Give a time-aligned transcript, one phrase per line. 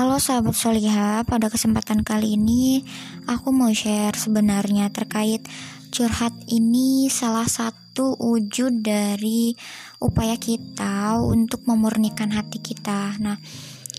[0.00, 2.80] Halo sahabat Soliha, pada kesempatan kali ini
[3.28, 5.44] aku mau share sebenarnya terkait
[5.92, 9.52] curhat ini salah satu wujud dari
[10.00, 13.20] upaya kita untuk memurnikan hati kita.
[13.20, 13.36] Nah,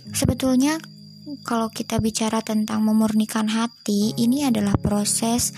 [0.10, 0.82] sebetulnya
[1.46, 5.54] kalau kita bicara tentang memurnikan hati, ini adalah proses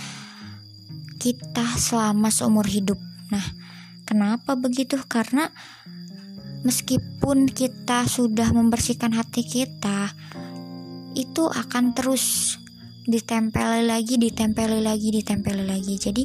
[1.24, 3.00] kita selama seumur hidup.
[3.32, 3.48] Nah,
[4.04, 5.00] kenapa begitu?
[5.08, 5.48] Karena
[6.64, 10.16] meskipun kita sudah membersihkan hati kita,
[11.14, 12.58] itu akan terus
[13.04, 15.96] ditempeli lagi, ditempeli lagi, ditempeli lagi.
[16.00, 16.24] Jadi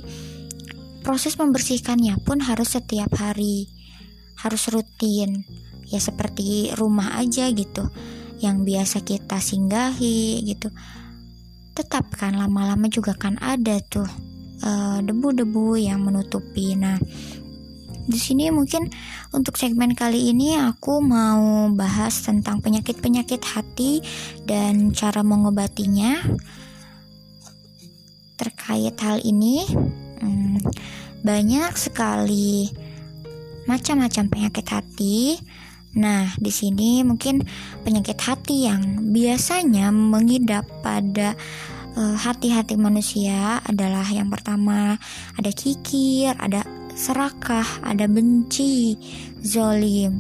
[1.03, 3.69] proses membersihkannya pun harus setiap hari,
[4.41, 5.45] harus rutin.
[5.89, 7.89] Ya seperti rumah aja gitu,
[8.45, 10.69] yang biasa kita singgahi gitu.
[11.73, 14.05] Tetap kan lama-lama juga kan ada tuh
[14.61, 16.77] eh, debu-debu uh, yang menutupi.
[16.77, 17.01] Nah,
[18.09, 18.89] di sini mungkin
[19.37, 24.01] untuk segmen kali ini aku mau bahas tentang penyakit-penyakit hati
[24.49, 26.17] dan cara mengobatinya.
[28.41, 29.69] Terkait hal ini,
[30.25, 30.65] hmm,
[31.21, 32.73] banyak sekali
[33.69, 35.37] macam-macam penyakit hati.
[36.01, 37.45] Nah, di sini mungkin
[37.85, 41.37] penyakit hati yang biasanya mengidap pada
[41.93, 44.97] eh, hati-hati uh, manusia adalah yang pertama
[45.35, 48.99] ada kikir, ada serakah, ada benci,
[49.39, 50.19] zolim,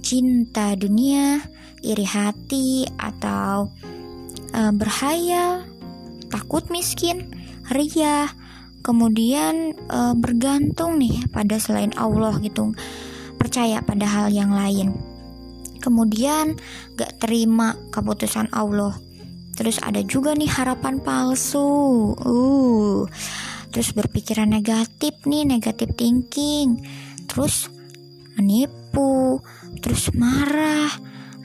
[0.00, 1.44] cinta dunia,
[1.84, 3.68] iri hati, atau
[4.56, 5.68] e, berhayal,
[6.32, 7.28] takut miskin,
[7.68, 8.32] ria,
[8.80, 12.72] kemudian e, bergantung nih pada selain Allah gitu,
[13.36, 14.96] percaya pada hal yang lain.
[15.84, 16.56] Kemudian
[16.96, 18.96] gak terima keputusan Allah.
[19.52, 22.16] Terus ada juga nih harapan palsu.
[22.16, 22.83] Uh
[23.74, 26.78] terus berpikiran negatif nih negatif thinking.
[27.26, 27.66] Terus
[28.38, 29.42] menipu
[29.82, 30.94] terus marah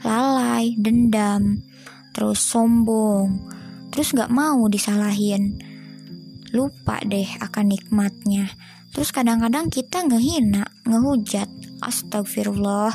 [0.06, 1.58] lalai dendam
[2.14, 3.50] terus sombong.
[3.90, 5.58] Terus gak mau disalahin.
[6.54, 8.46] Lupa deh akan nikmatnya.
[8.94, 11.50] Terus kadang-kadang kita ngehina ngehujat.
[11.82, 12.94] Astagfirullah.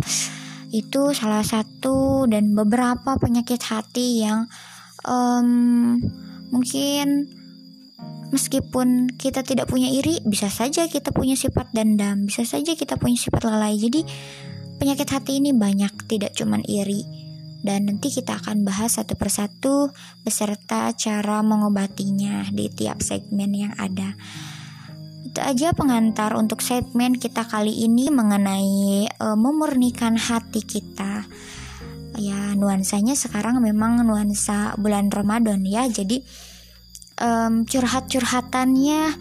[0.71, 4.47] Itu salah satu dan beberapa penyakit hati yang
[5.03, 5.99] um,
[6.51, 7.27] mungkin
[8.35, 13.15] meskipun kita tidak punya iri, bisa saja kita punya sifat dendam, bisa saja kita punya
[13.15, 13.79] sifat lalai.
[13.79, 14.03] Jadi
[14.75, 17.07] penyakit hati ini banyak, tidak cuman iri.
[17.65, 19.89] Dan nanti kita akan bahas satu persatu
[20.21, 24.13] beserta cara mengobatinya di tiap segmen yang ada.
[25.25, 31.25] Itu aja pengantar untuk segmen kita kali ini mengenai e, memurnikan hati kita.
[32.21, 35.89] Ya, nuansanya sekarang memang nuansa bulan Ramadan ya.
[35.89, 36.21] Jadi
[37.19, 39.15] um, curhat-curhatannya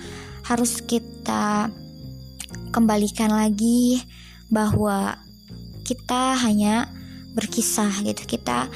[0.45, 1.73] harus kita
[2.75, 4.03] kembalikan lagi
[4.51, 5.17] bahwa
[5.87, 6.91] kita hanya
[7.35, 8.25] berkisah gitu.
[8.27, 8.69] Kita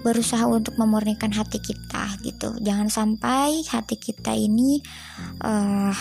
[0.00, 2.56] berusaha untuk memurnikan hati kita gitu.
[2.60, 4.80] Jangan sampai hati kita ini
[5.44, 5.92] uh,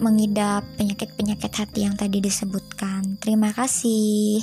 [0.00, 3.20] mengidap penyakit-penyakit hati yang tadi disebutkan.
[3.20, 4.40] Terima kasih.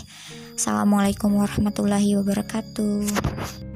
[0.58, 3.67] Assalamualaikum warahmatullahi wabarakatuh